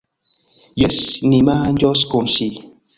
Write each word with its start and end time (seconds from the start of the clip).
Jes, 0.85 0.97
ni 1.29 1.43
manĝos 1.53 2.05
kun 2.15 2.37
ŜI. 2.39 2.53